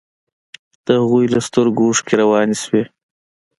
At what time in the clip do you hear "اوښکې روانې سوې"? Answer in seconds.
1.89-2.83